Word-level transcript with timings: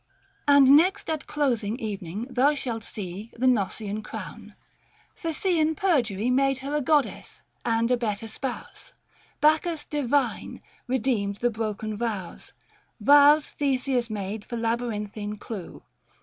And 0.47 0.71
next 0.71 1.11
at 1.11 1.27
closing 1.27 1.77
evening 1.79 2.25
thou 2.27 2.55
shalt 2.55 2.83
see 2.83 3.31
The 3.37 3.45
Gnossian 3.45 4.03
Crown. 4.03 4.55
Theseian 5.15 5.75
perjury 5.75 6.31
Made 6.31 6.57
her 6.65 6.73
a 6.73 6.81
goddess; 6.81 7.43
and 7.63 7.91
a 7.91 7.97
better 7.97 8.27
spouse— 8.27 8.93
Bacchus 9.41 9.85
divine— 9.85 10.59
redeemed 10.87 11.35
the 11.35 11.51
broken 11.51 11.95
vows;— 11.95 12.51
500 13.05 13.05
Vows, 13.05 13.49
Theseus 13.49 14.09
made 14.09 14.43
for 14.43 14.57
labyrinthine 14.57 15.37
clue. 15.37 15.83